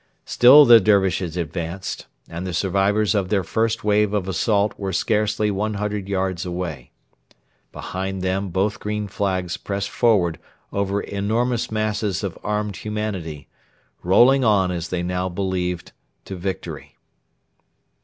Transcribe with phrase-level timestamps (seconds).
[0.25, 5.51] Still the Dervishes advanced, and the survivors of their first wave of assault were scarcely
[5.51, 6.89] 100 yards away.
[7.71, 10.39] Behind them both green flags pressed forward
[10.73, 13.47] over enormous masses of armed humanity,
[14.01, 15.91] rolling on as they now believed
[16.25, 16.97] to victory.